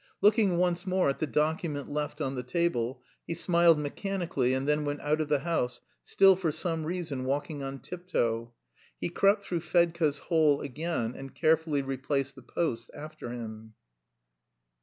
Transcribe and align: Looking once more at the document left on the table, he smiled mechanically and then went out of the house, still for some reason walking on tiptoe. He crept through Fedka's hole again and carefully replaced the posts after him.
Looking 0.19 0.57
once 0.57 0.87
more 0.87 1.09
at 1.09 1.19
the 1.19 1.27
document 1.27 1.87
left 1.91 2.21
on 2.21 2.33
the 2.33 2.41
table, 2.41 3.03
he 3.27 3.35
smiled 3.35 3.77
mechanically 3.77 4.51
and 4.55 4.67
then 4.67 4.83
went 4.83 4.99
out 5.01 5.21
of 5.21 5.27
the 5.27 5.41
house, 5.41 5.83
still 6.03 6.35
for 6.35 6.51
some 6.51 6.85
reason 6.87 7.23
walking 7.23 7.61
on 7.61 7.77
tiptoe. 7.77 8.51
He 8.99 9.09
crept 9.09 9.43
through 9.43 9.61
Fedka's 9.61 10.17
hole 10.17 10.61
again 10.61 11.13
and 11.15 11.35
carefully 11.35 11.83
replaced 11.83 12.33
the 12.33 12.41
posts 12.41 12.89
after 12.95 13.29
him. 13.29 13.75